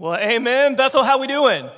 [0.00, 0.76] Well, amen.
[0.76, 1.68] Bethel, how we doing?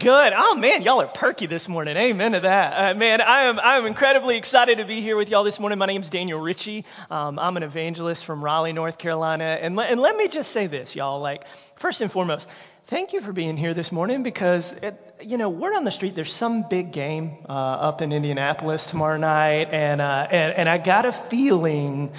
[0.00, 0.32] Good.
[0.34, 1.94] Oh man, y'all are perky this morning.
[1.94, 2.72] Amen to that.
[2.72, 5.78] Uh, man, I am I am incredibly excited to be here with y'all this morning.
[5.78, 6.86] My name is Daniel Ritchie.
[7.10, 9.44] Um, I'm an evangelist from Raleigh, North Carolina.
[9.44, 11.20] And le- and let me just say this, y'all.
[11.20, 11.44] Like
[11.76, 12.48] first and foremost,
[12.86, 16.14] thank you for being here this morning because it, you know word on the street
[16.14, 20.78] there's some big game uh, up in Indianapolis tomorrow night, and uh, and and I
[20.78, 22.10] got a feeling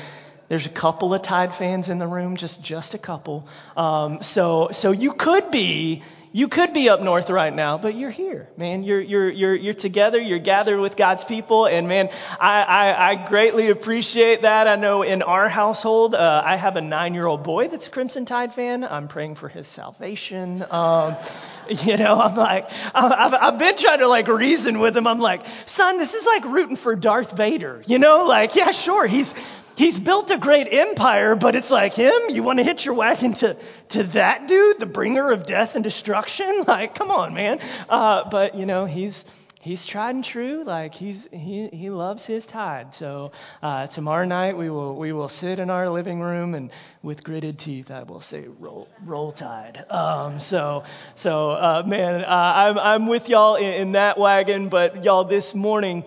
[0.50, 3.47] there's a couple of Tide fans in the room, just just a couple.
[3.77, 8.11] Um, so so you could be you could be up north right now, but you're
[8.11, 8.83] here, man.
[8.83, 10.19] You're you're you're you're together.
[10.19, 14.68] You're gathered with God's people, and man, I I, I greatly appreciate that.
[14.68, 18.54] I know in our household, uh, I have a nine-year-old boy that's a Crimson Tide
[18.54, 18.83] fan.
[18.83, 20.63] I'm praying for his salvation.
[20.69, 21.16] Um,
[21.69, 25.07] you know, I'm like, I've, I've been trying to like reason with him.
[25.07, 27.83] I'm like, son, this is like rooting for Darth Vader.
[27.88, 29.33] You know, like, yeah, sure, he's
[29.79, 32.11] he's built a great empire, but it's like him.
[32.30, 33.56] You want to hitch your wagon to,
[33.89, 36.47] to that dude, the bringer of death and destruction?
[36.69, 37.59] Like, come on, man.
[37.88, 39.25] Uh, but you know, he's
[39.59, 40.63] he's tried and true.
[40.63, 42.94] Like he's he he loves his tide.
[42.94, 43.31] So
[43.63, 46.69] uh, tomorrow night we will we will sit in our living room and
[47.02, 49.83] with gritted teeth I will say roll roll tide.
[49.89, 50.83] Um, so
[51.16, 54.69] so uh, man, uh, I'm I'm with y'all in, in that wagon.
[54.69, 56.03] But y'all this morning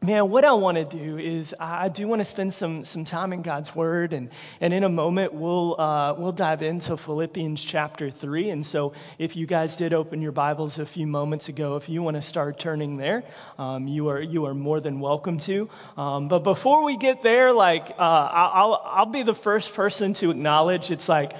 [0.00, 3.32] Man, what I want to do is I do want to spend some some time
[3.32, 8.08] in God's Word, and and in a moment we'll uh, we'll dive into Philippians chapter
[8.08, 8.50] three.
[8.50, 12.00] And so, if you guys did open your Bibles a few moments ago, if you
[12.00, 13.24] want to start turning there,
[13.58, 15.68] um, you are you are more than welcome to.
[15.96, 20.30] Um, but before we get there, like uh, I'll I'll be the first person to
[20.30, 21.32] acknowledge it's like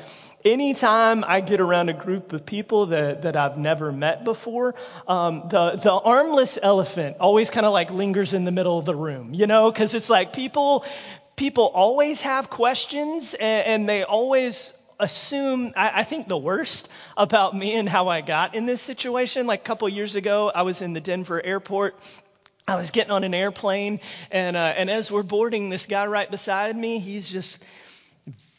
[0.44, 4.74] anytime I get around a group of people that, that I've never met before,
[5.06, 8.94] um, the, the armless elephant always kind of like lingers in the middle of the
[8.94, 10.84] room, you know, because it's like people,
[11.36, 17.56] people always have questions and, and they always assume, I, I, think the worst about
[17.56, 19.46] me and how I got in this situation.
[19.46, 21.96] Like a couple years ago, I was in the Denver airport.
[22.66, 24.00] I was getting on an airplane,
[24.30, 27.64] and, uh, and as we're boarding, this guy right beside me, he's just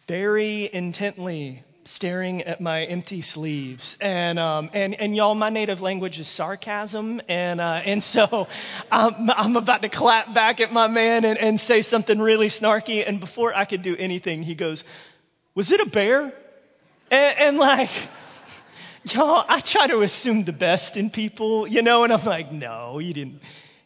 [0.07, 3.97] very intently staring at my empty sleeves.
[4.00, 7.22] And, um, and, and y'all, my native language is sarcasm.
[7.28, 8.47] And, uh, and so
[8.91, 13.07] I'm, I'm about to clap back at my man and, and say something really snarky.
[13.07, 14.84] And before I could do anything, he goes,
[15.56, 16.34] Was it a bear?
[17.12, 17.89] And, and like,
[19.12, 22.97] y'all, I try to assume the best in people, you know, and I'm like, No,
[22.97, 23.41] he didn't.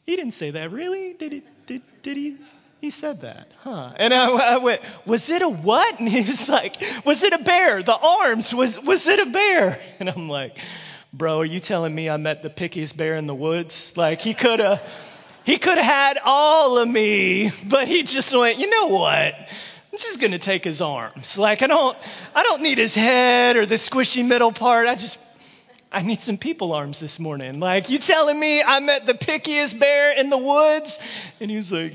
[0.05, 0.71] He didn't say that.
[0.71, 1.13] Really?
[1.13, 1.43] Did he?
[1.65, 2.37] Did, did he?
[2.83, 3.93] He said that, huh?
[3.95, 5.99] And I, I, went, was it a what?
[6.01, 7.81] And he was like, was it a bear?
[7.81, 9.79] The arms, was, was it a bear?
[10.01, 10.57] And I'm like,
[11.13, 13.93] bro, are you telling me I met the pickiest bear in the woods?
[13.95, 14.83] Like he could have,
[15.45, 19.33] he could have had all of me, but he just went, you know what?
[19.33, 21.37] I'm just gonna take his arms.
[21.37, 21.97] Like I don't,
[22.35, 24.89] I don't need his head or the squishy middle part.
[24.89, 25.17] I just,
[25.89, 27.61] I need some people arms this morning.
[27.61, 30.99] Like you telling me I met the pickiest bear in the woods?
[31.39, 31.93] And he was like,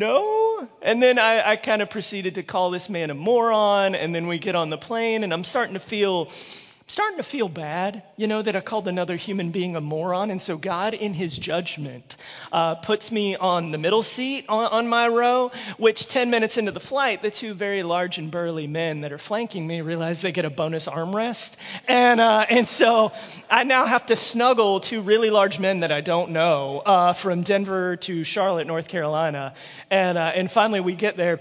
[0.00, 0.66] no.
[0.80, 3.94] And then I, I kind of proceeded to call this man a moron.
[3.94, 7.22] And then we get on the plane, and I'm starting to feel I'm starting to
[7.22, 10.30] feel bad, you know, that I called another human being a moron.
[10.30, 12.16] And so God, in his judgment,
[12.50, 16.72] uh, puts me on the middle seat on, on, my row, which 10 minutes into
[16.72, 20.32] the flight, the two very large and burly men that are flanking me realize they
[20.32, 21.56] get a bonus armrest.
[21.86, 23.12] And, uh, and so
[23.52, 27.42] I now have to snuggle two really large men that I don't know uh, from
[27.42, 29.54] Denver to Charlotte, North Carolina.
[29.90, 31.40] And, uh, and finally we get there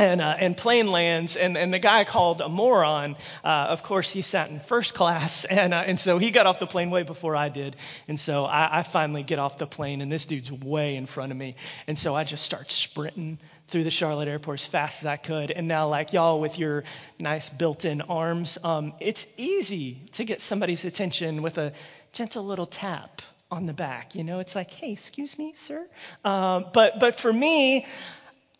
[0.00, 4.10] and, uh, and plane lands, and, and the guy called a moron, uh, of course,
[4.10, 7.02] he sat in first class, and, uh, and so he got off the plane way
[7.02, 7.76] before I did.
[8.08, 11.32] And so I, I finally get off the plane, and this dude's way in front
[11.32, 11.54] of me.
[11.86, 13.38] And so I just start sprinting
[13.68, 15.50] through the Charlotte airport as fast as I could.
[15.50, 16.84] And now, like y'all with your
[17.18, 21.72] nice built in arms, um, it's easy to get somebody's attention with a
[22.12, 24.14] gentle little tap on the back.
[24.14, 25.86] You know, it's like, hey, excuse me, sir.
[26.24, 27.86] Um, but, but for me,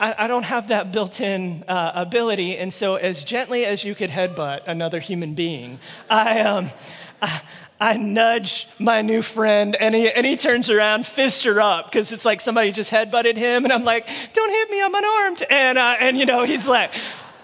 [0.00, 2.56] I, I don't have that built in uh, ability.
[2.56, 5.78] And so, as gently as you could headbutt another human being,
[6.08, 6.70] I, um,
[7.20, 7.42] I,
[7.78, 12.12] I nudge my new friend, and he, and he turns around, fists her up, because
[12.12, 15.78] it's like somebody just headbutted him, and I'm like, "Don't hit me, I'm unarmed." And
[15.78, 16.92] uh, and you know, he's like,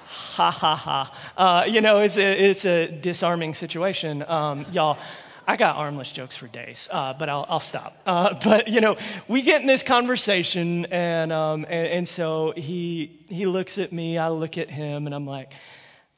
[0.08, 4.98] "Ha ha ha," uh, you know, it's a it's a disarming situation, um, y'all.
[5.46, 7.96] I got armless jokes for days, uh, but I'll, I'll stop.
[8.04, 8.96] Uh, but you know,
[9.28, 14.18] we get in this conversation, and, um, and and so he he looks at me,
[14.18, 15.52] I look at him, and I'm like,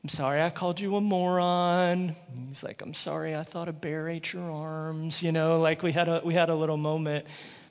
[0.03, 2.17] I'm sorry I called you a moron.
[2.49, 5.23] He's like, I'm sorry I thought a bear ate your arms.
[5.23, 7.27] You know, like we had a we had a little moment.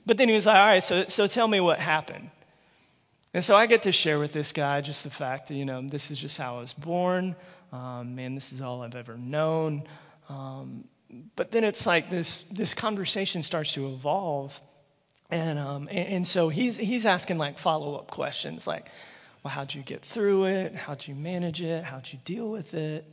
[0.06, 2.30] But then he was like, all right, so so tell me what happened.
[3.34, 5.82] And so I get to share with this guy just the fact that, you know,
[5.82, 7.36] this is just how I was born.
[7.72, 9.84] Um, man, this is all I've ever known.
[10.30, 10.84] Um,
[11.36, 14.58] but then it's like this this conversation starts to evolve,
[15.30, 18.88] and um, and, and so he's he's asking like follow up questions like,
[19.42, 20.74] well, how'd you get through it?
[20.74, 21.84] How'd you manage it?
[21.84, 23.04] How'd you deal with it?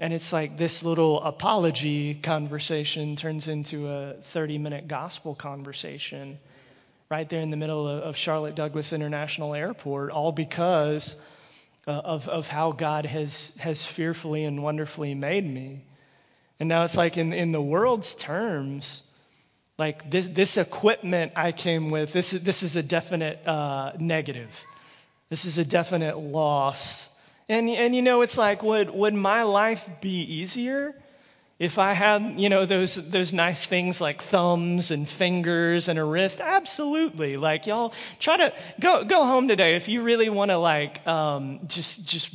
[0.00, 6.38] And it's like this little apology conversation turns into a 30 minute gospel conversation
[7.10, 11.16] right there in the middle of, Charlotte Douglas International Airport, all because
[11.86, 15.84] uh, of, of how God has, has fearfully and wonderfully made me.
[16.60, 19.02] And now it's like in, in the world's terms,
[19.78, 24.50] like this, this equipment I came with, this, this is a definite uh, negative.
[25.28, 27.08] This is a definite loss.
[27.48, 30.94] And, and you know, it's like, would, would my life be easier
[31.60, 36.04] if I had, you know, those, those nice things like thumbs and fingers and a
[36.04, 36.40] wrist?
[36.40, 37.36] Absolutely.
[37.36, 41.60] Like, y'all try to go, go home today if you really want to, like, um,
[41.68, 42.34] just, just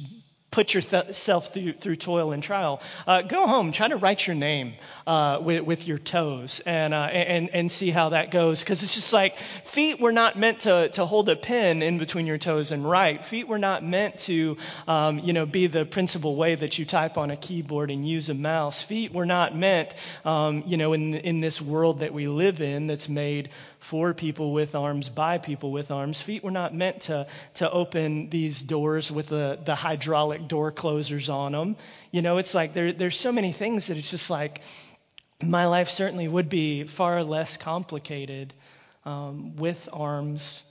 [0.53, 4.75] put yourself through, through toil and trial, uh, go home, try to write your name
[5.07, 8.59] uh, with, with, your toes and, uh, and, and see how that goes.
[8.59, 9.35] Because it's just like
[9.65, 13.25] feet were not meant to, to hold a pen in between your toes and write.
[13.25, 14.55] Feet were not meant to
[14.87, 18.29] um, you know, be the principal way that you type on a keyboard and use
[18.29, 18.79] a mouse.
[18.79, 22.85] Feet were not meant um, you know, in, in this world that we live in
[22.85, 23.49] that's made
[23.83, 26.21] for people with arms, by people with arms.
[26.21, 31.27] Feet were not meant to, to open these doors with the, the hydraulic door closers
[31.27, 31.75] on them.
[32.09, 34.61] You know, it's like there, there's so many things that it's just like
[35.41, 38.53] my life certainly would be far less complicated
[39.05, 40.63] um, with arms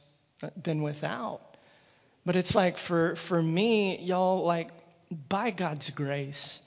[0.62, 1.43] than without.
[2.25, 4.70] But it's like for, for me, y'all, like
[5.29, 6.61] by God's grace,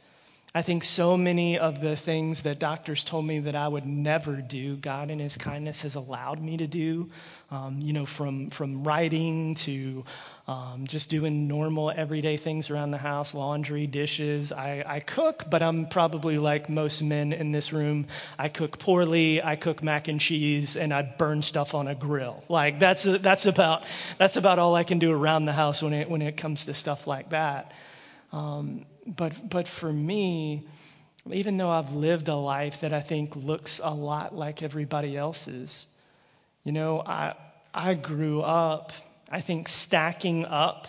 [0.56, 4.38] I think so many of the things that doctors told me that I would never
[4.38, 7.10] do, God in His kindness has allowed me to do.
[7.52, 10.06] Um, you know, from from writing to
[10.48, 14.54] um, just doing normal everyday things around the house, laundry, dishes.
[14.54, 18.08] I, I cook, but I'm probably like most men in this room.
[18.40, 19.44] I cook poorly.
[19.44, 22.46] I cook mac and cheese, and I burn stuff on a grill.
[22.48, 23.84] Like that's that's about
[24.18, 26.74] that's about all I can do around the house when it when it comes to
[26.74, 27.74] stuff like that.
[28.32, 30.68] Um, but, but for me,
[31.32, 35.88] even though I've lived a life that I think looks a lot like everybody else's,
[36.64, 37.34] you know, I,
[37.74, 38.92] I grew up,
[39.30, 40.88] I think, stacking up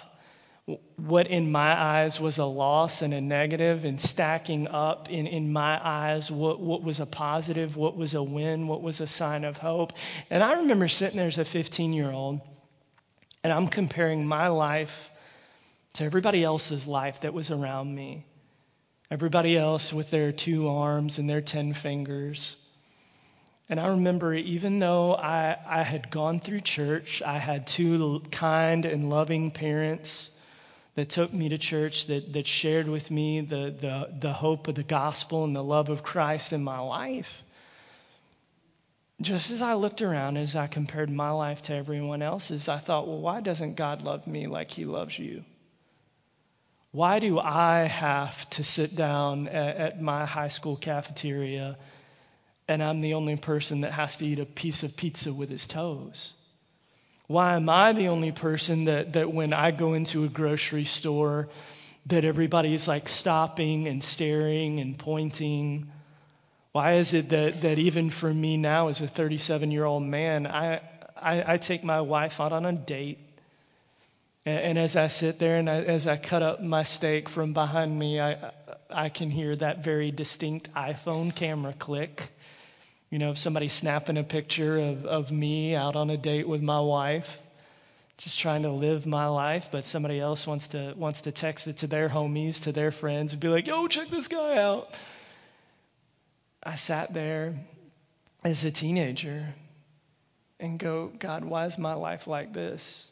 [0.97, 5.53] what in my eyes was a loss and a negative, and stacking up in, in
[5.53, 9.45] my eyes what, what was a positive, what was a win, what was a sign
[9.45, 9.93] of hope.
[10.29, 12.41] And I remember sitting there as a 15 year old,
[13.45, 15.11] and I'm comparing my life
[15.97, 18.27] to everybody else's life that was around me.
[19.11, 22.57] Everybody else with their two arms and their ten fingers.
[23.71, 28.85] And I remember, even though I, I had gone through church, I had two kind
[28.85, 30.29] and loving parents
[30.97, 34.75] that took me to church, that, that shared with me the, the, the hope of
[34.75, 37.43] the gospel and the love of Christ in my life.
[39.23, 43.09] Just as I looked around, as I compared my life to everyone else's, I thought,
[43.09, 45.43] well, why doesn't God love me like He loves you?
[46.97, 51.77] Why do I have to sit down at, at my high school cafeteria
[52.69, 55.67] and I'm the only person that has to eat a piece of pizza with his
[55.67, 56.33] toes?
[57.27, 61.51] Why am I the only person that, that when I go into a grocery store,
[62.07, 65.93] that everybody's like stopping and staring and pointing?
[66.73, 70.47] Why is it that, that even for me now, as a 37 year old man,
[70.47, 70.81] I,
[71.15, 73.19] I, I take my wife out on a date
[74.47, 77.53] and, and as I sit there and I, as I cut up my steak from
[77.53, 78.53] behind me, I,
[78.89, 82.31] I can hear that very distinct iPhone camera click.
[83.11, 86.81] You know, somebody snapping a picture of, of me out on a date with my
[86.81, 87.41] wife,
[88.17, 91.79] just trying to live my life, but somebody else wants to wants to text it
[91.79, 94.89] to their homies, to their friends, and be like, "Yo, check this guy out."
[96.63, 97.55] I sat there
[98.43, 99.55] as a teenager
[100.59, 103.09] and go, God, why is my life like this?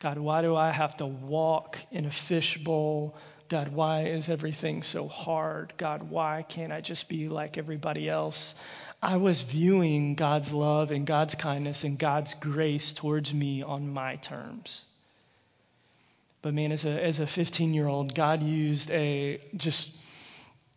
[0.00, 3.14] God, why do I have to walk in a fishbowl?
[3.50, 5.74] God, why is everything so hard?
[5.76, 8.54] God, why can't I just be like everybody else?
[9.02, 14.16] I was viewing God's love and God's kindness and God's grace towards me on my
[14.16, 14.86] terms.
[16.40, 19.94] But man, as a as a 15 year old, God used a just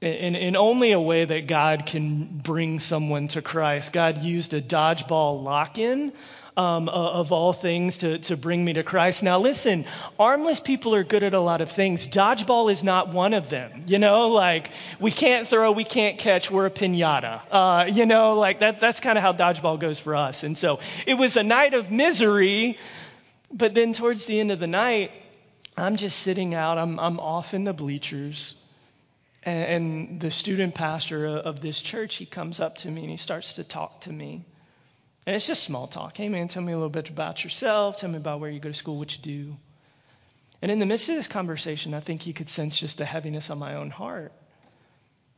[0.01, 3.94] in, in only a way that God can bring someone to Christ.
[3.94, 6.12] God used a dodgeball lock in
[6.58, 9.24] um, of all things to, to bring me to Christ.
[9.24, 9.86] Now, listen,
[10.20, 12.08] armless people are good at a lot of things.
[12.08, 13.84] Dodgeball is not one of them.
[13.88, 17.42] You know, like we can't throw, we can't catch, we're a pinata.
[17.52, 20.44] Uh, you know, like that, that's kind of how dodgeball goes for us.
[20.44, 22.78] And so it was a night of misery
[23.54, 25.12] But then towards the end of the night,
[25.78, 28.56] I'm just sitting out, I'm, I'm off in the bleachers.
[29.44, 33.18] And, and the student pastor of this church, he comes up to me and he
[33.18, 34.44] starts to talk to me.
[35.25, 36.18] And it's just small talk.
[36.18, 37.98] Hey, man, tell me a little bit about yourself.
[37.98, 39.58] Tell me about where you go to school, what you do.
[40.62, 43.50] And in the midst of this conversation, I think he could sense just the heaviness
[43.50, 44.34] on my own heart.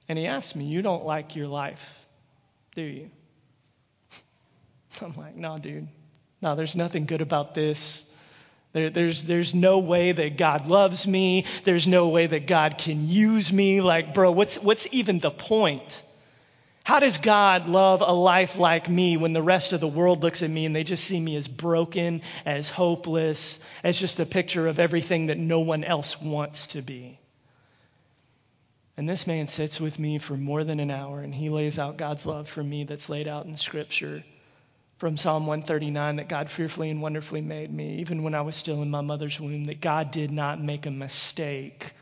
[0.07, 1.83] And he asked me, You don't like your life,
[2.75, 3.09] do you?
[5.01, 5.87] I'm like, No, dude.
[6.41, 8.11] No, there's nothing good about this.
[8.73, 11.45] There, there's, there's no way that God loves me.
[11.63, 13.81] There's no way that God can use me.
[13.81, 16.03] Like, bro, what's, what's even the point?
[16.85, 20.43] How does God love a life like me when the rest of the world looks
[20.43, 24.67] at me and they just see me as broken, as hopeless, as just a picture
[24.67, 27.17] of everything that no one else wants to be?
[28.97, 31.97] And this man sits with me for more than an hour and he lays out
[31.97, 34.23] God's love for me that's laid out in Scripture
[34.99, 38.83] from Psalm 139 that God fearfully and wonderfully made me, even when I was still
[38.83, 41.93] in my mother's womb, that God did not make a mistake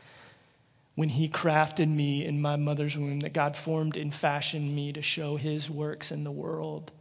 [0.94, 5.02] when he crafted me in my mother's womb, that God formed and fashioned me to
[5.02, 6.92] show his works in the world.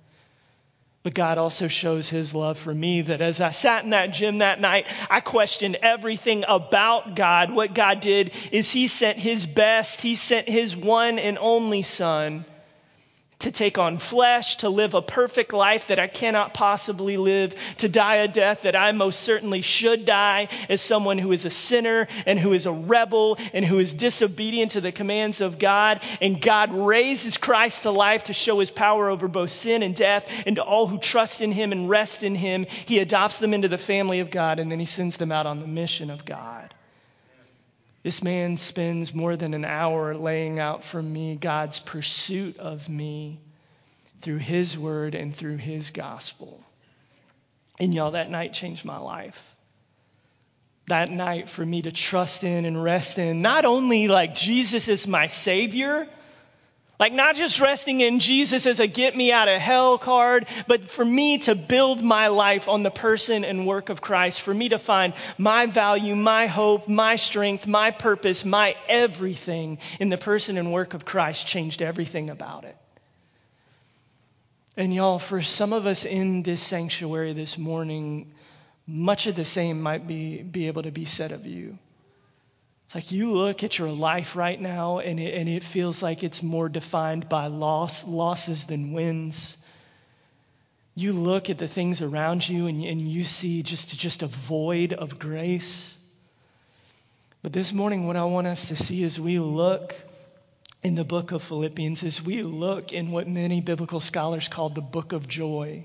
[1.03, 4.37] But God also shows his love for me that as I sat in that gym
[4.37, 7.51] that night, I questioned everything about God.
[7.51, 12.45] What God did is he sent his best, he sent his one and only son
[13.43, 17.89] to take on flesh, to live a perfect life that I cannot possibly live, to
[17.89, 22.07] die a death that I most certainly should die as someone who is a sinner
[22.25, 26.01] and who is a rebel and who is disobedient to the commands of God.
[26.21, 30.29] And God raises Christ to life to show his power over both sin and death
[30.45, 32.65] and to all who trust in him and rest in him.
[32.85, 35.59] He adopts them into the family of God and then he sends them out on
[35.59, 36.73] the mission of God.
[38.03, 43.39] This man spends more than an hour laying out for me God's pursuit of me
[44.21, 46.61] through his word and through his gospel.
[47.79, 49.41] And y'all, that night changed my life.
[50.87, 55.07] That night for me to trust in and rest in not only like Jesus is
[55.07, 56.09] my Savior,
[56.99, 60.89] like, not just resting in Jesus as a get me out of hell card, but
[60.89, 64.69] for me to build my life on the person and work of Christ, for me
[64.69, 70.57] to find my value, my hope, my strength, my purpose, my everything in the person
[70.57, 72.77] and work of Christ changed everything about it.
[74.77, 78.31] And y'all, for some of us in this sanctuary this morning,
[78.87, 81.77] much of the same might be, be able to be said of you.
[82.93, 86.23] It's like you look at your life right now and it, and it feels like
[86.23, 89.57] it's more defined by loss, losses than wins.
[90.93, 94.93] You look at the things around you and, and you see just, just a void
[94.93, 95.97] of grace.
[97.41, 99.95] But this morning, what I want us to see as we look
[100.83, 104.81] in the book of Philippians, as we look in what many biblical scholars call the
[104.81, 105.83] book of joy.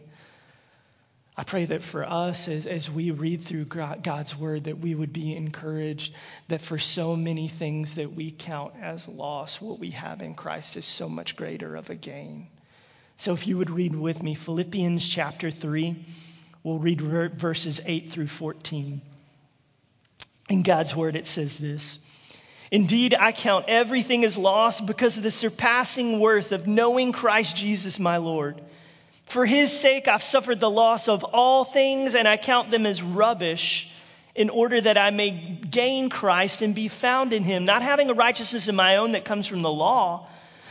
[1.39, 5.13] I pray that for us, as, as we read through God's word, that we would
[5.13, 6.13] be encouraged
[6.49, 10.77] that for so many things that we count as loss, what we have in Christ
[10.77, 12.49] is so much greater of a gain.
[13.19, 16.05] So if you would read with me Philippians chapter 3,
[16.65, 19.01] we'll read verses 8 through 14.
[20.51, 22.01] In God's word, it says this
[22.73, 28.01] Indeed, I count everything as loss because of the surpassing worth of knowing Christ Jesus
[28.01, 28.61] my Lord.
[29.29, 33.03] For his sake, I've suffered the loss of all things, and I count them as
[33.03, 33.91] rubbish
[34.35, 38.15] in order that I may gain Christ and be found in him, not having a
[38.15, 40.29] righteousness of my own that comes from the law,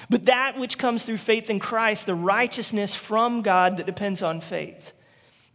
[0.09, 4.41] but that which comes through faith in Christ, the righteousness from God that depends on
[4.41, 4.93] faith.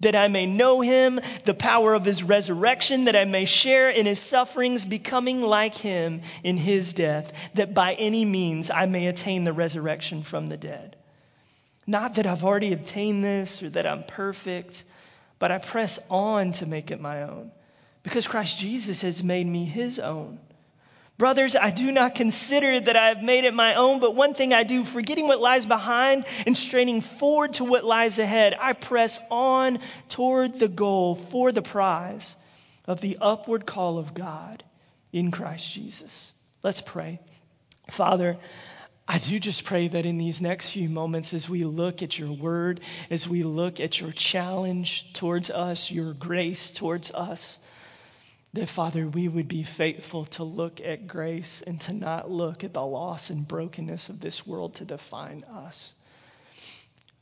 [0.01, 4.05] That I may know him, the power of his resurrection, that I may share in
[4.05, 9.45] his sufferings, becoming like him in his death, that by any means I may attain
[9.45, 10.97] the resurrection from the dead.
[11.87, 14.85] Not that I've already obtained this or that I'm perfect,
[15.39, 17.51] but I press on to make it my own
[18.03, 20.39] because Christ Jesus has made me his own.
[21.19, 24.53] Brothers, I do not consider that I have made it my own, but one thing
[24.53, 29.21] I do, forgetting what lies behind and straining forward to what lies ahead, I press
[29.31, 32.37] on toward the goal for the prize
[32.87, 34.65] of the upward call of God
[35.13, 36.33] in Christ Jesus.
[36.63, 37.21] Let's pray.
[37.91, 38.39] Father,
[39.13, 42.33] I do just pray that in these next few moments, as we look at your
[42.33, 47.59] word, as we look at your challenge towards us, your grace towards us,
[48.55, 52.73] that Father, we would be faithful to look at grace and to not look at
[52.73, 55.93] the loss and brokenness of this world to define us.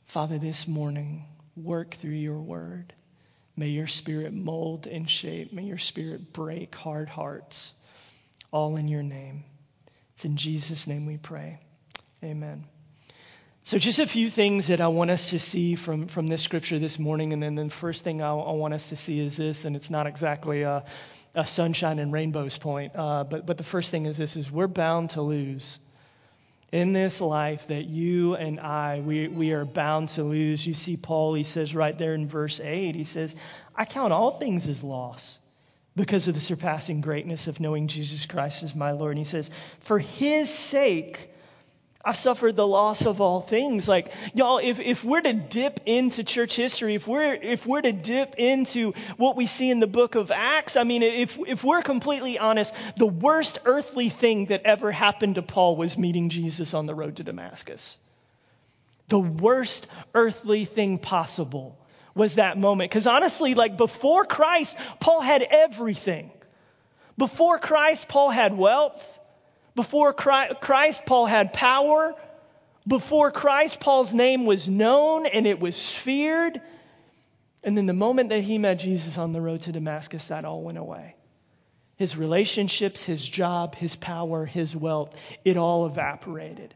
[0.05, 1.25] Father, this morning,
[1.57, 2.93] work through your word.
[3.57, 5.51] May your spirit mold and shape.
[5.51, 7.73] May your spirit break hard hearts.
[8.49, 9.43] All in your name.
[10.13, 11.59] It's in Jesus' name we pray.
[12.23, 12.65] Amen.
[13.63, 16.77] So, just a few things that I want us to see from, from this scripture
[16.77, 17.33] this morning.
[17.33, 19.89] And then the first thing I, I want us to see is this, and it's
[19.89, 20.83] not exactly a,
[21.33, 24.67] a sunshine and rainbows point, uh, but, but the first thing is this, is we're
[24.67, 25.79] bound to lose.
[26.71, 30.65] In this life that you and I, we, we are bound to lose.
[30.65, 33.35] You see Paul, he says right there in verse 8, he says,
[33.75, 35.39] I count all things as loss
[35.95, 39.11] because of the surpassing greatness of knowing Jesus Christ as my Lord.
[39.11, 39.49] And he says,
[39.79, 41.30] For his sake,
[42.03, 43.87] I've suffered the loss of all things.
[43.87, 47.91] Like, y'all, if, if we're to dip into church history, if we're, if we're to
[47.91, 51.83] dip into what we see in the book of Acts, I mean, if, if we're
[51.83, 56.87] completely honest, the worst earthly thing that ever happened to Paul was meeting Jesus on
[56.87, 57.97] the road to Damascus.
[59.09, 61.77] The worst earthly thing possible
[62.15, 62.89] was that moment.
[62.89, 66.31] Because honestly, like before Christ, Paul had everything.
[67.17, 69.19] Before Christ, Paul had wealth.
[69.75, 72.13] Before Christ, Paul had power.
[72.87, 76.61] Before Christ, Paul's name was known and it was feared.
[77.63, 80.61] And then the moment that he met Jesus on the road to Damascus, that all
[80.61, 81.15] went away.
[81.95, 86.73] His relationships, his job, his power, his wealth, it all evaporated.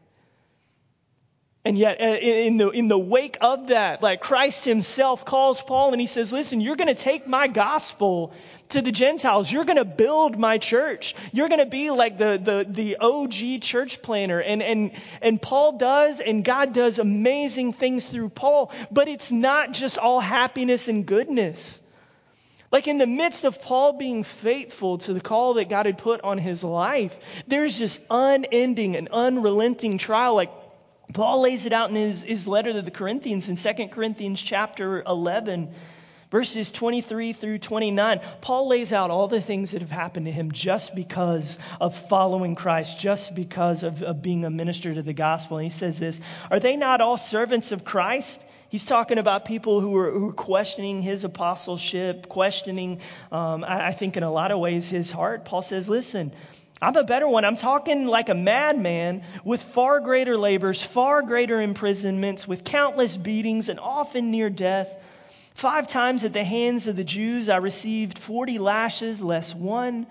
[1.64, 5.90] And yet, uh, in the, in the wake of that, like Christ himself calls Paul
[5.90, 8.32] and he says, Listen, you're going to take my gospel
[8.70, 9.50] to the Gentiles.
[9.50, 11.14] You're going to build my church.
[11.32, 14.40] You're going to be like the, the, the OG church planter.
[14.40, 14.92] And, and,
[15.22, 20.20] and Paul does, and God does amazing things through Paul, but it's not just all
[20.20, 21.80] happiness and goodness.
[22.72, 26.22] Like in the midst of Paul being faithful to the call that God had put
[26.22, 30.34] on his life, there's just unending and unrelenting trial.
[30.34, 30.50] Like
[31.12, 35.02] Paul lays it out in his, his letter to the Corinthians in 2 Corinthians chapter
[35.02, 35.72] 11,
[36.30, 38.20] verses 23 through 29.
[38.40, 42.54] Paul lays out all the things that have happened to him just because of following
[42.54, 45.58] Christ, just because of, of being a minister to the gospel.
[45.58, 48.44] And he says this Are they not all servants of Christ?
[48.68, 54.16] He's talking about people who are, who questioning his apostleship, questioning, um, I, I think,
[54.16, 55.44] in a lot of ways, his heart.
[55.44, 56.32] Paul says, Listen,
[56.82, 57.44] I'm a better one.
[57.44, 63.68] I'm talking like a madman with far greater labors, far greater imprisonments, with countless beatings,
[63.68, 64.94] and often near death.
[65.56, 70.06] Five times at the hands of the Jews I received 40 lashes, less one.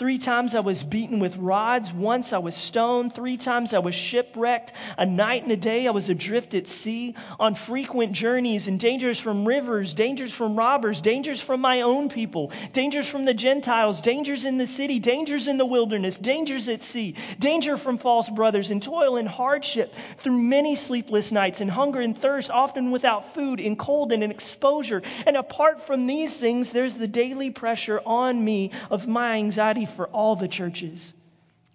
[0.00, 1.92] Three times I was beaten with rods.
[1.92, 3.14] Once I was stoned.
[3.14, 4.72] Three times I was shipwrecked.
[4.96, 9.20] A night and a day I was adrift at sea, on frequent journeys, and dangers
[9.20, 14.46] from rivers, dangers from robbers, dangers from my own people, dangers from the Gentiles, dangers
[14.46, 18.82] in the city, dangers in the wilderness, dangers at sea, danger from false brothers, and
[18.82, 23.76] toil and hardship through many sleepless nights, and hunger and thirst, often without food, in
[23.76, 25.02] cold and in exposure.
[25.26, 30.06] And apart from these things, there's the daily pressure on me of my anxiety for
[30.08, 31.14] all the churches.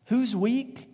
[0.05, 0.87] Who's weak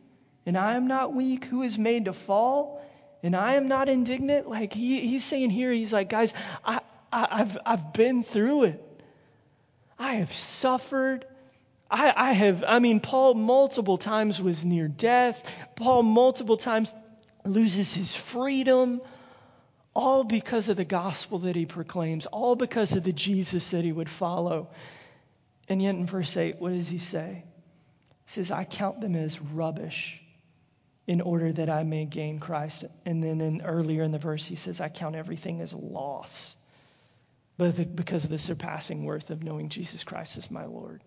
[0.45, 1.45] and I am not weak?
[1.45, 2.83] Who is made to fall
[3.23, 4.49] and I am not indignant?
[4.49, 6.79] Like he, he's saying here, he's like, guys, I,
[7.11, 9.03] I, I've, I've been through it.
[9.99, 11.25] I have suffered.
[11.89, 15.51] I, I have, I mean, Paul multiple times was near death.
[15.75, 16.93] Paul multiple times
[17.45, 19.01] loses his freedom
[19.93, 23.91] all because of the gospel that he proclaims, all because of the Jesus that he
[23.91, 24.69] would follow.
[25.69, 27.43] And yet in verse 8, what does he say?
[28.23, 30.21] He says, I count them as rubbish
[31.07, 32.85] in order that I may gain Christ.
[33.05, 36.55] And then in, earlier in the verse, he says, I count everything as loss
[37.61, 41.03] but because of the surpassing worth of knowing Jesus Christ as my Lord.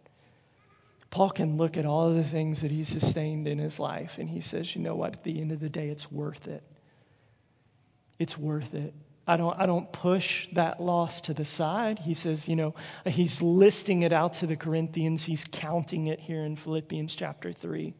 [1.11, 4.31] Paul can look at all of the things that he's sustained in his life, and
[4.31, 5.15] he says, you know what?
[5.15, 6.63] At the end of the day, it's worth it.
[8.21, 8.95] It's worth it.
[9.27, 11.99] I don't, I don't push that loss to the side.
[11.99, 12.75] He says, you know,
[13.07, 15.25] he's listing it out to the Corinthians.
[15.25, 17.95] He's counting it here in Philippians chapter 3.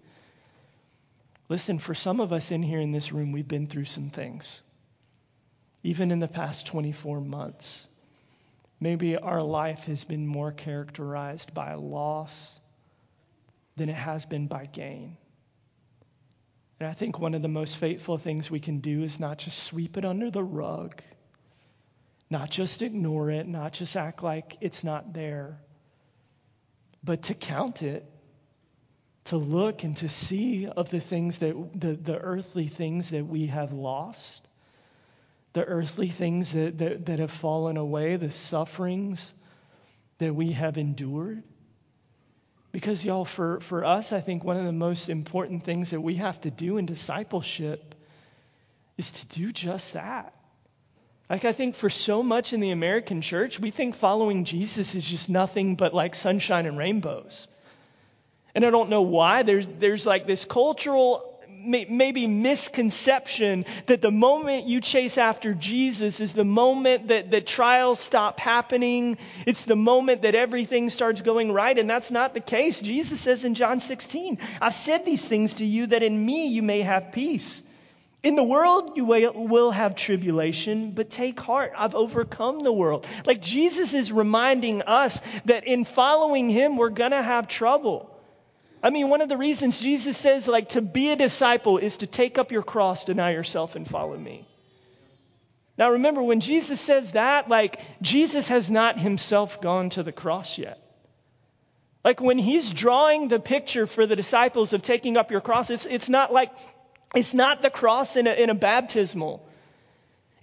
[1.49, 4.61] Listen, for some of us in here in this room, we've been through some things.
[5.83, 7.87] Even in the past 24 months.
[8.81, 12.61] Maybe our life has been more characterized by loss
[13.77, 15.17] than it has been by gain.
[16.85, 19.63] And I think one of the most faithful things we can do is not just
[19.63, 21.01] sweep it under the rug,
[22.29, 25.59] not just ignore it, not just act like it's not there,
[27.03, 28.05] but to count it,
[29.25, 33.47] to look and to see of the things that, the, the earthly things that we
[33.47, 34.47] have lost,
[35.55, 39.33] the earthly things that, that, that have fallen away, the sufferings
[40.19, 41.43] that we have endured
[42.75, 46.17] because, y'all, for, for us, I think one of the most important things that we
[46.17, 47.95] have to do in discipleship
[48.99, 50.35] is to do just that.
[51.31, 55.09] Like, I think for so much in the American church, we think following Jesus is
[55.09, 57.47] just nothing but like sunshine and rainbows.
[58.57, 59.45] And I don't know why.
[59.45, 61.34] There's, there's like this cultural
[61.65, 68.01] maybe misconception that the moment you chase after Jesus is the moment that, that trials
[68.01, 69.19] stop happening.
[69.47, 72.81] It's the moment that everything starts going right, and that's not the case.
[72.81, 76.63] Jesus says in John 16, I've said these things to you that in me you
[76.63, 77.63] may have peace.
[78.25, 81.73] In the world, you will have tribulation, but take heart.
[81.77, 83.07] I've overcome the world.
[83.27, 88.14] Like Jesus is reminding us that in following him, we're going to have trouble.
[88.85, 92.07] I mean, one of the reasons Jesus says, like, to be a disciple is to
[92.07, 94.47] take up your cross, deny yourself, and follow me.
[95.79, 100.59] Now, remember, when Jesus says that, like, Jesus has not himself gone to the cross
[100.59, 100.79] yet.
[102.05, 105.87] Like, when he's drawing the picture for the disciples of taking up your cross, it's,
[105.87, 106.53] it's not like,
[107.15, 109.49] it's not the cross in a, in a baptismal.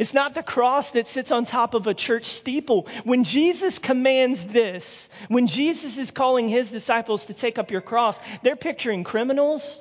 [0.02, 2.88] It's not the cross that sits on top of a church steeple.
[3.04, 8.20] When Jesus commands this, when Jesus is calling his disciples to take up your cross,
[8.42, 9.80] they're picturing criminals.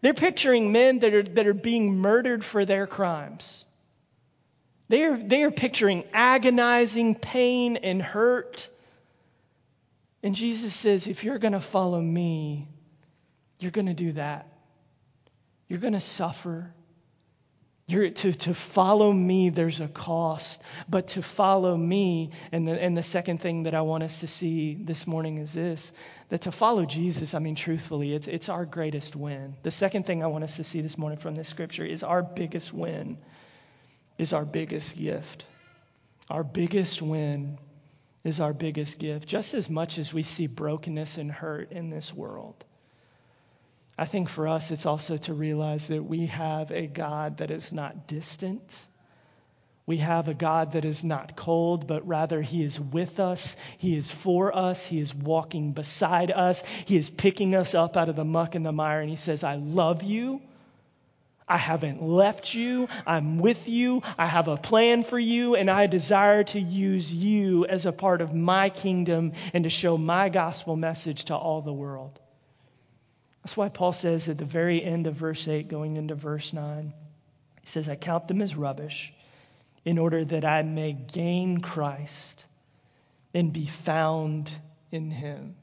[0.00, 3.64] They're picturing men that are, that are being murdered for their crimes.
[4.86, 8.70] They are, they are picturing agonizing pain and hurt.
[10.22, 12.68] And Jesus says, if you're going to follow me,
[13.58, 14.46] you're going to do that.
[15.66, 16.72] You're going to suffer.
[17.88, 20.60] You're, to, to follow me, there's a cost.
[20.88, 24.26] But to follow me, and the, and the second thing that I want us to
[24.26, 25.92] see this morning is this
[26.28, 29.54] that to follow Jesus, I mean, truthfully, it's, it's our greatest win.
[29.62, 32.24] The second thing I want us to see this morning from this scripture is our
[32.24, 33.18] biggest win,
[34.18, 35.46] is our biggest gift.
[36.28, 37.58] Our biggest win
[38.24, 42.12] is our biggest gift, just as much as we see brokenness and hurt in this
[42.12, 42.64] world.
[43.98, 47.72] I think for us, it's also to realize that we have a God that is
[47.72, 48.86] not distant.
[49.86, 53.56] We have a God that is not cold, but rather He is with us.
[53.78, 54.84] He is for us.
[54.84, 56.62] He is walking beside us.
[56.84, 59.00] He is picking us up out of the muck and the mire.
[59.00, 60.42] And He says, I love you.
[61.48, 62.88] I haven't left you.
[63.06, 64.02] I'm with you.
[64.18, 65.54] I have a plan for you.
[65.54, 69.96] And I desire to use you as a part of my kingdom and to show
[69.96, 72.18] my gospel message to all the world.
[73.46, 76.92] That's why Paul says at the very end of verse 8, going into verse 9,
[77.60, 79.14] he says, I count them as rubbish
[79.84, 82.44] in order that I may gain Christ
[83.32, 84.50] and be found
[84.90, 85.54] in him.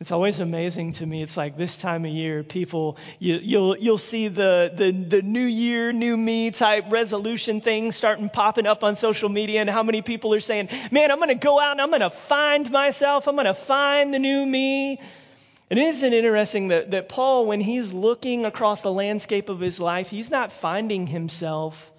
[0.00, 1.22] It's always amazing to me.
[1.22, 5.20] It's like this time of year, people, you, will you'll, you'll see the, the, the
[5.20, 9.82] new year, new me type resolution things starting popping up on social media, and how
[9.82, 12.70] many people are saying, Man, I'm going to go out and I'm going to find
[12.70, 13.28] myself.
[13.28, 14.98] I'm going to find the new me.
[15.70, 19.78] And isn't it interesting that, that Paul, when he's looking across the landscape of his
[19.78, 21.92] life, he's not finding himself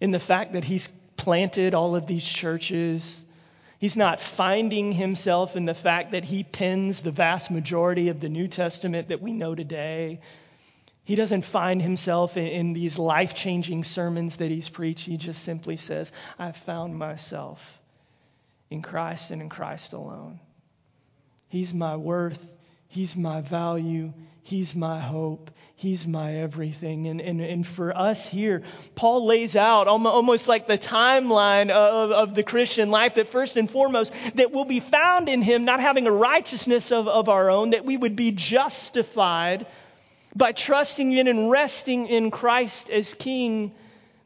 [0.00, 3.22] in the fact that he's planted all of these churches.
[3.78, 8.30] He's not finding himself in the fact that he pens the vast majority of the
[8.30, 10.20] New Testament that we know today.
[11.04, 15.04] He doesn't find himself in, in these life changing sermons that he's preached.
[15.04, 17.60] He just simply says, I've found myself
[18.70, 20.40] in Christ and in Christ alone.
[21.48, 22.42] He's my worth.
[22.92, 24.12] He's my value.
[24.42, 25.50] He's my hope.
[25.76, 27.06] He's my everything.
[27.06, 32.34] And, and, and for us here, Paul lays out almost like the timeline of, of
[32.34, 36.06] the Christian life that first and foremost, that we'll be found in him not having
[36.06, 39.64] a righteousness of, of our own, that we would be justified
[40.36, 43.72] by trusting in and resting in Christ as King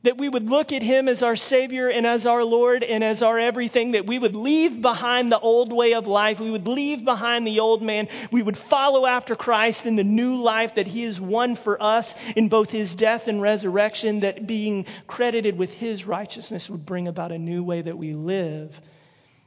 [0.03, 3.23] that we would look at him as our Savior and as our Lord and as
[3.23, 7.05] our everything, that we would leave behind the old way of life, we would leave
[7.05, 11.05] behind the old man, we would follow after Christ in the new life that he
[11.05, 16.05] has won for us in both his death and resurrection, that being credited with his
[16.05, 18.79] righteousness would bring about a new way that we live,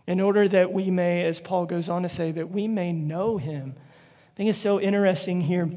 [0.07, 3.37] in order that we may, as Paul goes on to say, that we may know
[3.37, 3.75] him.
[3.77, 5.69] I think it's so interesting here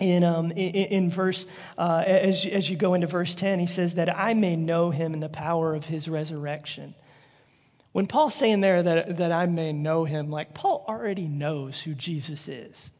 [0.00, 1.46] in, um, in, in, verse,
[1.78, 5.14] uh, as, as you go into verse 10, he says that I may know him
[5.14, 6.94] in the power of his resurrection.
[7.92, 11.94] When Paul's saying there that, that I may know him, like Paul already knows who
[11.94, 12.90] Jesus is.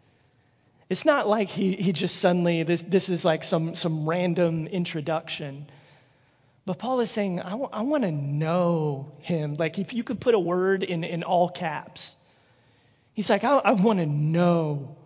[0.89, 5.71] It's not like he, he just suddenly, this, this is like some, some random introduction.
[6.67, 9.55] But Paul is saying, I, w- I want to know him.
[9.55, 12.15] Like if you could put a word in, in all caps,
[13.15, 14.97] he's like, I, I want to know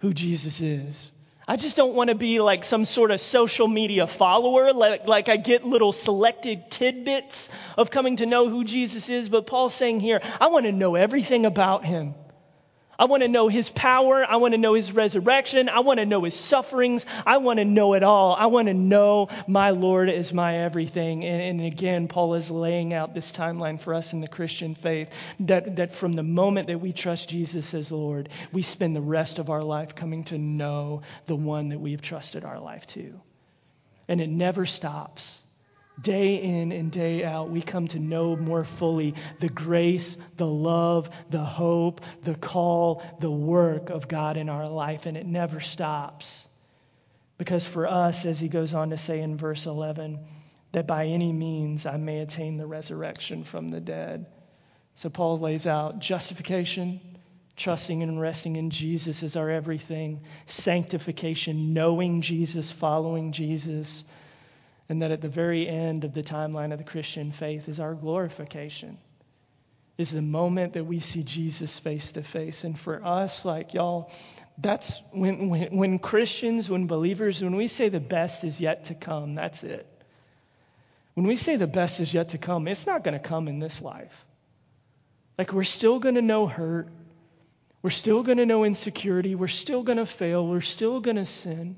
[0.00, 1.10] who Jesus is.
[1.52, 5.28] I just don't want to be like some sort of social media follower, like, like
[5.28, 9.28] I get little selected tidbits of coming to know who Jesus is.
[9.28, 12.14] But Paul's saying here, I want to know everything about him.
[12.98, 14.24] I want to know his power.
[14.24, 15.68] I want to know his resurrection.
[15.68, 17.04] I want to know his sufferings.
[17.26, 18.34] I want to know it all.
[18.34, 21.24] I want to know my Lord is my everything.
[21.24, 25.10] And, and, again, Paul is laying out this timeline for us in the Christian faith
[25.40, 29.38] that, that from the moment that we trust Jesus as Lord, we spend the rest
[29.38, 33.20] of our life coming to know the one that we've trusted our life to.
[34.08, 35.41] And it never stops.
[36.02, 41.08] Day in and day out, we come to know more fully the grace, the love,
[41.30, 46.48] the hope, the call, the work of God in our life, and it never stops.
[47.38, 50.18] Because for us, as he goes on to say in verse 11,
[50.72, 54.26] that by any means I may attain the resurrection from the dead.
[54.94, 57.00] So Paul lays out justification,
[57.56, 64.04] trusting and resting in Jesus as our everything, sanctification, knowing Jesus, following Jesus
[64.88, 67.94] and that at the very end of the timeline of the Christian faith is our
[67.94, 68.98] glorification,
[69.98, 72.64] is the moment that we see Jesus face to face.
[72.64, 74.10] And for us, like y'all,
[74.58, 78.94] that's when, when, when Christians, when believers, when we say the best is yet to
[78.94, 79.86] come, that's it.
[81.14, 83.58] When we say the best is yet to come, it's not going to come in
[83.58, 84.24] this life.
[85.36, 86.88] Like, we're still going to know hurt.
[87.82, 89.34] We're still going to know insecurity.
[89.34, 90.46] We're still going to fail.
[90.46, 91.76] We're still going to sin.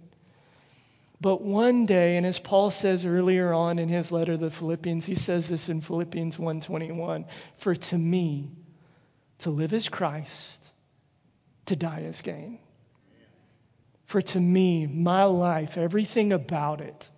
[1.21, 5.07] But one day, and as Paul says earlier on in his letter to the Philippians,
[5.07, 8.51] he says this in Philippians 1:21, "For to me
[9.39, 10.71] to live is Christ,
[11.67, 12.59] to die is gain."
[14.07, 17.11] For to me, my life, everything about it,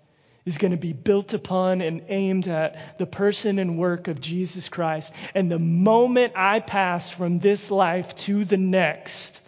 [0.44, 4.68] is going to be built upon and aimed at the person and work of Jesus
[4.68, 5.12] Christ.
[5.34, 9.40] And the moment I pass from this life to the next,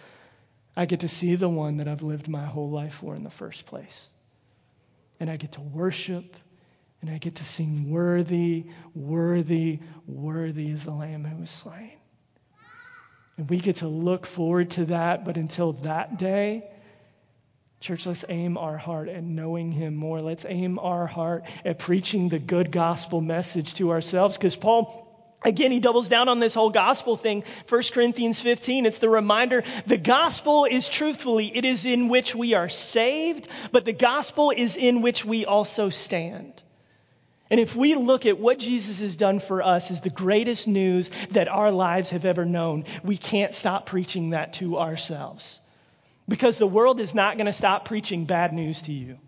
[0.77, 3.31] I get to see the one that I've lived my whole life for in the
[3.31, 4.09] first place
[5.21, 6.37] and I get to worship
[7.01, 11.93] and I get to sing, Worthy, worthy, worthy is the Lamb who was slain.
[13.37, 16.69] And we get to look forward to that, but until that day,
[17.81, 20.21] church, let's aim our heart at knowing Him more.
[20.21, 25.08] Let's aim our heart at preaching the good gospel message to ourselves, because Paul
[25.43, 27.45] Again, he doubles down on this whole gospel thing.
[27.69, 32.55] 1 Corinthians 15, it's the reminder the gospel is truthfully, it is in which we
[32.55, 36.61] are saved, but the gospel is in which we also stand.
[37.51, 41.11] And if we look at what Jesus has done for us as the greatest news
[41.31, 45.61] that our lives have ever known, we can't stop preaching that to ourselves.
[46.29, 49.19] Because the world is not going to stop preaching bad news to you.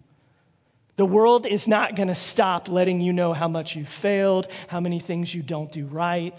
[1.01, 4.81] The world is not going to stop letting you know how much you failed, how
[4.81, 6.39] many things you don't do right.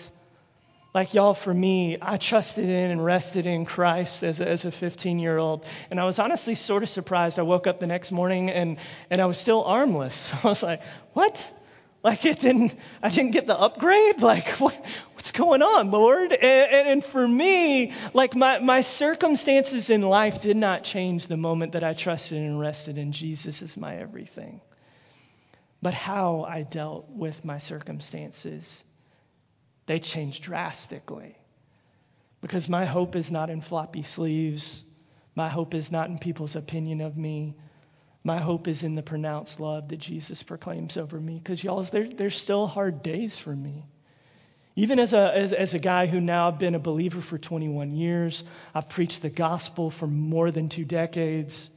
[0.94, 4.72] Like y'all, for me, I trusted in and rested in Christ as a, as a
[4.72, 5.66] 15 year old.
[5.90, 7.40] And I was honestly sort of surprised.
[7.40, 8.78] I woke up the next morning and,
[9.10, 10.32] and I was still armless.
[10.46, 11.52] I was like, what?
[12.04, 14.22] Like it didn't, I didn't get the upgrade?
[14.22, 14.76] Like what,
[15.22, 16.34] what's going on, Lord?
[16.34, 21.38] And, and, and, for me, like my, my circumstances in life did not change the
[21.38, 24.62] moment that I trusted and rested in Jesus as my everything.
[25.80, 28.84] But how I dealt with my circumstances,
[29.86, 31.38] they changed drastically.
[32.42, 34.84] Because my hope is not in floppy sleeves.
[35.36, 37.54] My hope is not in people's opinion of me.
[38.24, 41.36] My hope is in the pronounced love that Jesus proclaims over me.
[41.36, 43.86] Because, y'all, there, there's still hard days for me.
[44.76, 47.94] Even as a, as, as a guy who now I've been a believer for 21
[47.94, 51.70] years, I've preached the gospel for more than two decades.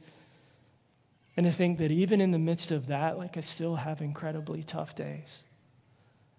[1.35, 4.63] And I think that even in the midst of that, like I still have incredibly
[4.63, 5.43] tough days.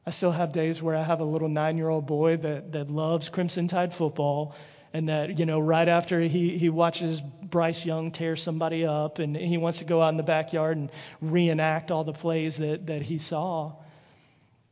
[0.06, 2.90] I still have days where I have a little nine year old boy that, that
[2.90, 4.54] loves Crimson Tide football
[4.94, 9.36] and that, you know, right after he, he watches Bryce Young tear somebody up and
[9.36, 10.90] he wants to go out in the backyard and
[11.20, 13.74] reenact all the plays that, that he saw,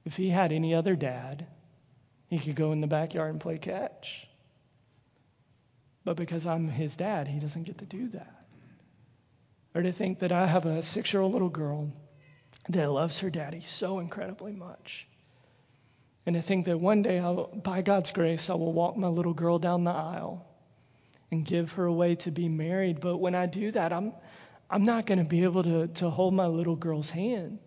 [0.07, 1.47] if he had any other dad,
[2.35, 4.27] he could go in the backyard and play catch.
[6.05, 8.47] But because I'm his dad, he doesn't get to do that.
[9.75, 11.92] Or to think that I have a six year old little girl
[12.68, 15.07] that loves her daddy so incredibly much
[16.27, 19.35] and I think that one day, I'll, by God's grace, I will walk my little
[19.35, 20.47] girl down the aisle
[21.31, 23.01] and give her away to be married.
[23.01, 24.14] But when I do that, I'm,
[24.70, 27.59] I'm not going to be able to, to hold my little girl's hand.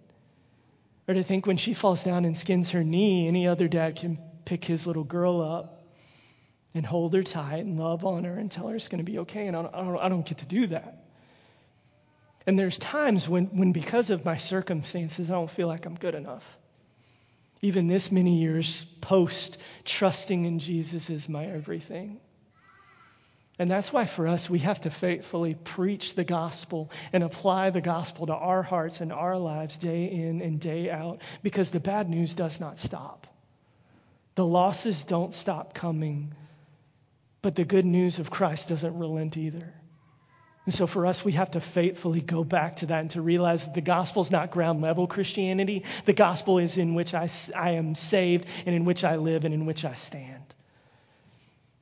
[1.08, 4.18] Or to think when she falls down and skins her knee, any other dad can
[4.48, 5.84] pick his little girl up
[6.74, 9.20] and hold her tight and love on her and tell her it's going to be
[9.20, 9.48] okay.
[9.48, 11.04] And I don't, I don't, get to do that.
[12.46, 16.16] And there's times when, when, because of my circumstances, I don't feel like I'm good
[16.16, 16.46] enough.
[17.62, 22.22] Even this many years post, trusting in Jesus is my everything.
[23.60, 27.82] And that's why for us, we have to faithfully preach the gospel and apply the
[27.82, 32.10] gospel to our hearts and our lives day in and day out because the bad
[32.10, 33.28] news does not stop.
[34.38, 36.32] The losses don't stop coming.
[37.42, 39.74] But the good news of Christ doesn't relent either.
[40.66, 43.66] And so for us, we have to faithfully go back to that and to realize
[43.66, 45.86] that the gospel is not ground level Christianity.
[46.06, 49.56] The gospel is in which I, I am saved and in which I live and
[49.56, 50.44] in which I stand.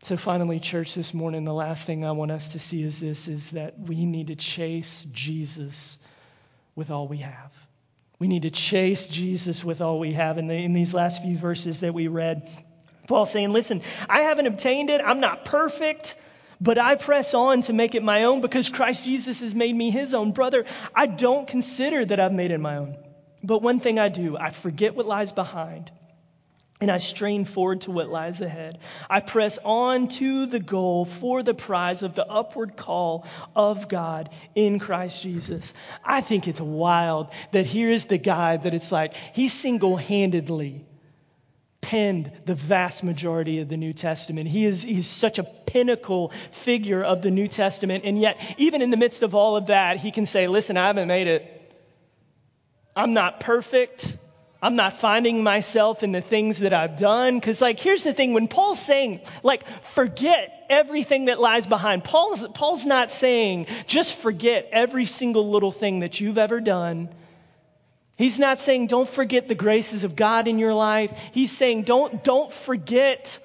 [0.03, 3.27] So finally, church, this morning, the last thing I want us to see is this,
[3.27, 5.99] is that we need to chase Jesus
[6.73, 7.51] with all we have.
[8.19, 10.37] We need to chase Jesus with all we have.
[10.37, 12.49] In, the, in these last few verses that we read,
[13.07, 15.01] Paul saying, listen, I haven't obtained it.
[15.03, 16.15] I'm not perfect.
[16.61, 19.91] But I press on to make it my own because Christ Jesus has made me
[19.91, 20.31] his own.
[20.31, 22.95] Brother, I don't consider that I've made it my own.
[23.43, 25.91] But one thing I do, I forget what lies behind
[26.81, 28.79] and I strain forward to what lies ahead.
[29.09, 34.29] I press on to the goal for the prize of the upward call of God
[34.55, 35.73] in Christ Jesus.
[36.03, 40.85] I think it's wild that here's the guy that it's like he single handedly
[41.79, 44.49] penned the vast majority of the New Testament.
[44.49, 48.03] He is he's such a pinnacle figure of the New Testament.
[48.05, 50.87] And yet, even in the midst of all of that, he can say, Listen, I
[50.87, 51.51] haven't made it.
[52.95, 54.17] I'm not perfect.
[54.65, 57.39] I'm not finding myself in the things that I've done.
[57.39, 62.45] Because, like, here's the thing when Paul's saying, like, forget everything that lies behind, Paul's,
[62.49, 67.09] Paul's not saying just forget every single little thing that you've ever done
[68.17, 71.11] He's not saying don't forget the graces of God in your life.
[71.33, 73.39] He's saying don't, don't forget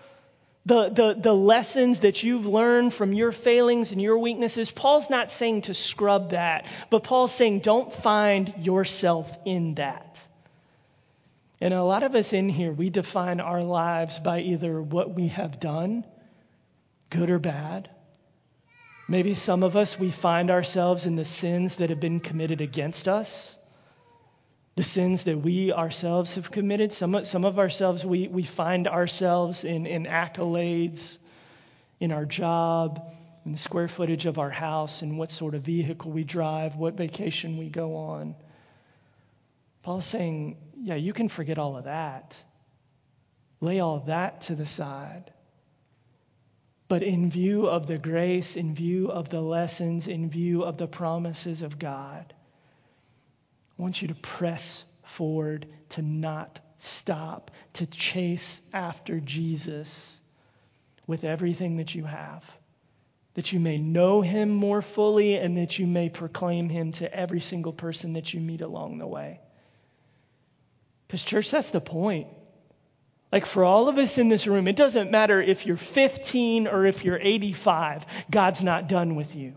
[0.65, 4.71] the, the, the lessons that you've learned from your failings and your weaknesses.
[4.71, 10.29] Paul's not saying to scrub that, but Paul's saying don't find yourself in that.
[11.61, 15.29] And a lot of us in here, we define our lives by either what we
[15.29, 16.05] have done,
[17.11, 17.91] good or bad.
[19.09, 23.09] Maybe some of us, we find ourselves in the sins that have been committed against
[23.09, 23.59] us
[24.81, 26.91] the sins that we ourselves have committed.
[26.91, 31.19] Some, some of ourselves, we, we find ourselves in, in accolades,
[31.99, 33.13] in our job,
[33.45, 36.95] in the square footage of our house, in what sort of vehicle we drive, what
[36.95, 38.35] vacation we go on.
[39.83, 42.37] Paul's saying, yeah, you can forget all of that.
[43.61, 45.33] Lay all that to the side.
[46.89, 50.89] But in view of the grace, in view of the lessons, in view of the
[50.89, 52.35] promises of God,
[53.79, 60.21] I want you to press forward, to not stop, to chase after Jesus
[61.07, 62.45] with everything that you have,
[63.35, 67.41] that you may know him more fully and that you may proclaim him to every
[67.41, 69.41] single person that you meet along the way.
[71.11, 72.29] Because, church, that's the point.
[73.33, 76.87] Like for all of us in this room, it doesn't matter if you're 15 or
[76.87, 79.55] if you're 85, God's not done with you.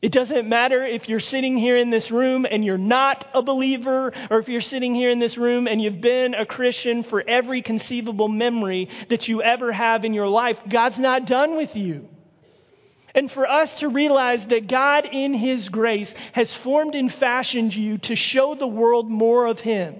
[0.00, 4.12] It doesn't matter if you're sitting here in this room and you're not a believer,
[4.30, 7.60] or if you're sitting here in this room and you've been a Christian for every
[7.60, 10.62] conceivable memory that you ever have in your life.
[10.68, 12.08] God's not done with you.
[13.16, 17.98] And for us to realize that God, in His grace, has formed and fashioned you
[17.98, 19.96] to show the world more of Him.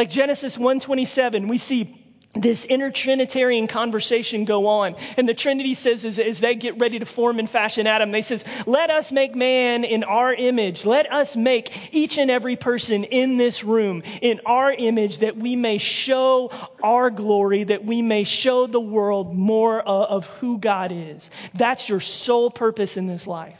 [0.00, 1.94] Like Genesis 1:27, we see
[2.32, 4.96] this intertrinitarian conversation go on.
[5.18, 8.22] And the Trinity says, as, as, they get ready to form and fashion Adam, they
[8.22, 10.86] says, let us make man in our image.
[10.86, 15.54] Let us make each and every person in this room in our image that we
[15.54, 16.50] may show
[16.82, 21.28] our glory, that we may show the world more of, of who God is.
[21.52, 23.58] That's your sole purpose in this life.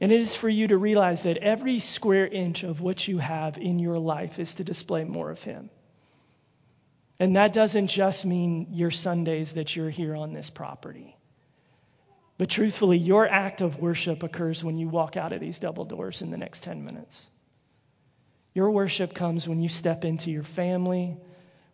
[0.00, 3.58] And it is for you to realize that every square inch of what you have
[3.58, 5.68] in your life is to display more of Him.
[7.18, 11.16] And that doesn't just mean your Sundays that you're here on this property.
[12.38, 16.22] But truthfully, your act of worship occurs when you walk out of these double doors
[16.22, 17.28] in the next 10 minutes.
[18.54, 21.18] Your worship comes when you step into your family,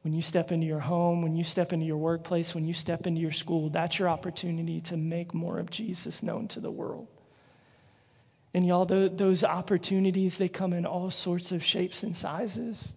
[0.02, 3.06] when you step into your home, when you step into your workplace, when you step
[3.06, 3.70] into your school.
[3.70, 7.06] That's your opportunity to make more of Jesus known to the world.
[8.56, 12.94] And y'all, those opportunities, they come in all sorts of shapes and sizes.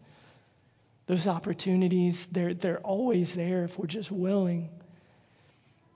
[1.05, 4.69] Those opportunities, they're, they're always there if we're just willing.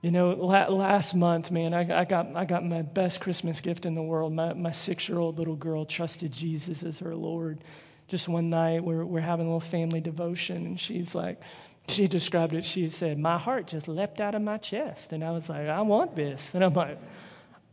[0.01, 3.95] You know, last month, man, I, I, got, I got my best Christmas gift in
[3.95, 4.33] the world.
[4.33, 7.63] My, my six year old little girl trusted Jesus as her Lord.
[8.09, 11.39] Just one night, we're, we're having a little family devotion, and she's like,
[11.87, 12.65] she described it.
[12.65, 15.13] She said, My heart just leapt out of my chest.
[15.13, 16.53] And I was like, I want this.
[16.53, 16.99] And I'm like,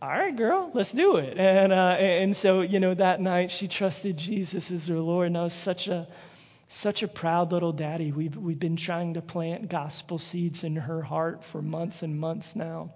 [0.03, 1.37] all right, girl, let's do it.
[1.37, 5.27] And, uh, and so, you know, that night she trusted Jesus as her Lord.
[5.27, 6.09] And I was such a,
[6.69, 8.11] such a proud little daddy.
[8.11, 12.57] We've, we've been trying to plant gospel seeds in her heart for months and months
[12.57, 12.95] now.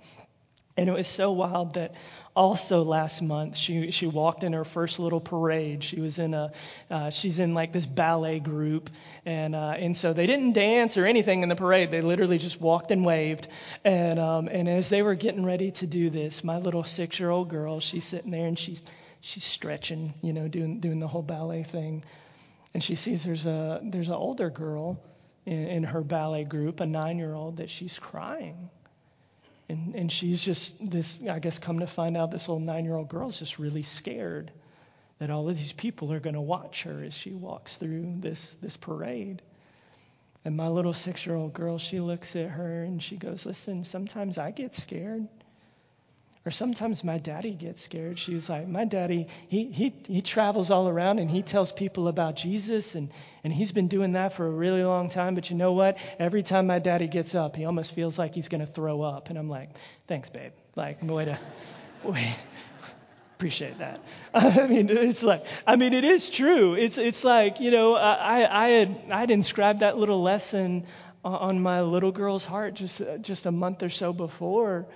[0.77, 1.95] And it was so wild that
[2.35, 5.85] also last month she she walked in her first little parade.
[5.85, 6.51] She was in a
[6.91, 8.91] uh, she's in like this ballet group,
[9.25, 11.93] and uh, and so they didn't dance or anything in the parade.
[11.93, 13.47] They literally just walked and waved.
[13.85, 17.31] And um, and as they were getting ready to do this, my little six year
[17.31, 18.83] old girl, she's sitting there and she's
[19.21, 22.05] she's stretching, you know, doing doing the whole ballet thing,
[22.75, 25.01] and she sees there's a there's an older girl
[25.47, 28.71] in, in her ballet group, a nine year old, that she's crying
[29.69, 32.97] and, and she's just this, I guess, come to find out this little nine year
[32.97, 34.51] old girl's just really scared
[35.19, 38.55] that all of these people are going to watch her as she walks through this,
[38.55, 39.43] this parade.
[40.45, 43.85] And my little six year old girl, she looks at her and she goes, Listen,
[43.85, 45.27] sometimes I get scared.
[46.47, 48.19] Or sometimes my daddy gets scared.
[48.19, 52.07] She was like, My daddy, he, he, he travels all around and he tells people
[52.07, 53.11] about Jesus, and,
[53.43, 55.35] and he's been doing that for a really long time.
[55.35, 55.97] But you know what?
[56.19, 59.31] Every time my daddy gets up, he almost feels like he's going to throw up.
[59.31, 59.71] And I'm like,
[60.07, 60.53] Thanks, babe.
[60.77, 61.39] Like, way to.
[62.03, 62.35] Way,
[63.37, 64.01] appreciate that.
[64.35, 66.75] I mean, it's like, I mean, it is true.
[66.75, 70.87] It's, it's like, you know, I, I had, I had inscribed that little lesson
[71.25, 74.87] on my little girl's heart just, just a month or so before.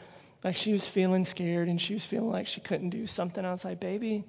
[0.45, 3.45] Like she was feeling scared and she was feeling like she couldn't do something.
[3.45, 4.25] I was like, baby,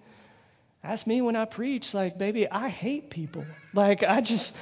[0.83, 1.93] ask me when I preach.
[1.93, 3.45] Like, baby, I hate people.
[3.73, 4.55] Like, I just,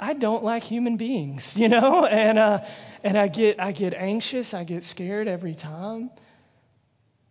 [0.00, 2.04] I don't like human beings, you know?
[2.10, 2.64] And, uh,
[3.04, 4.54] and I get, I get anxious.
[4.54, 6.10] I get scared every time.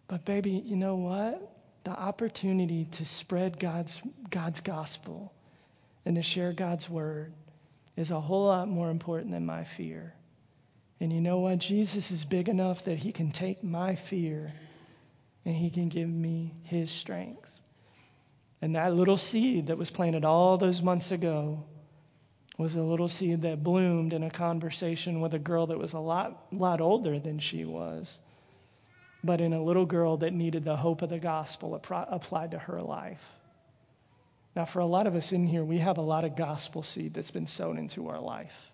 [0.07, 1.53] But baby, you know what?
[1.83, 5.33] The opportunity to spread God's, God's gospel
[6.05, 7.33] and to share God's word
[7.97, 10.13] is a whole lot more important than my fear.
[10.99, 11.59] And you know what?
[11.59, 14.51] Jesus is big enough that he can take my fear
[15.45, 17.49] and he can give me his strength.
[18.61, 21.63] And that little seed that was planted all those months ago
[22.57, 25.99] was a little seed that bloomed in a conversation with a girl that was a
[25.99, 28.19] lot, lot older than she was,
[29.23, 32.81] but in a little girl that needed the hope of the gospel applied to her
[32.81, 33.23] life.
[34.55, 37.13] Now, for a lot of us in here, we have a lot of gospel seed
[37.13, 38.71] that's been sown into our life.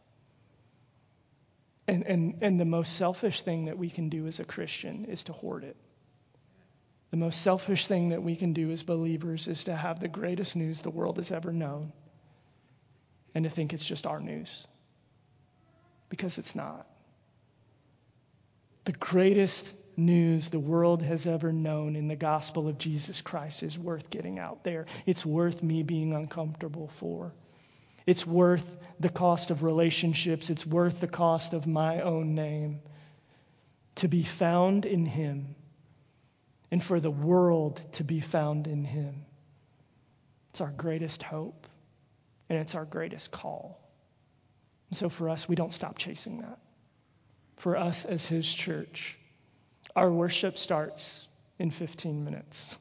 [1.88, 5.26] And, and, and the most selfish thing that we can do as a Christian is
[5.26, 5.76] to hoard it.
[7.12, 10.56] The most selfish thing that we can do as believers is to have the greatest
[10.56, 11.92] news the world has ever known
[13.36, 14.68] and to think it's just our news.
[16.10, 16.88] Because it's not.
[18.86, 23.78] The greatest news the world has ever known in the gospel of Jesus Christ is
[23.78, 24.86] worth getting out there.
[25.06, 27.34] It's worth me being uncomfortable for.
[28.06, 30.50] It's worth the cost of relationships.
[30.50, 32.82] It's worth the cost of my own name
[33.96, 35.56] to be found in Him
[36.72, 39.26] and for the world to be found in Him.
[40.50, 41.68] It's our greatest hope
[42.50, 43.80] and it's our greatest call.
[44.90, 46.60] And so for us, we don't stop chasing that.
[47.58, 49.18] For us as His church,
[49.96, 51.28] our worship starts
[51.60, 52.78] in 15 minutes.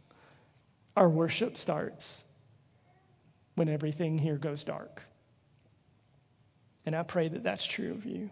[0.96, 2.24] Our worship starts
[3.54, 5.02] when everything here goes dark.
[6.85, 8.30] And I pray that that's true of you.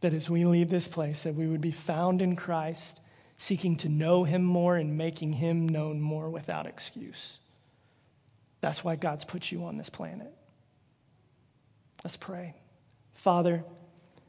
[0.00, 3.00] That as we leave this place, that we would be found in Christ,
[3.36, 7.38] seeking to know him more and making him known more without excuse.
[8.60, 10.32] That's why God's put you on this planet.
[12.02, 12.54] Let's pray.
[13.14, 13.64] Father,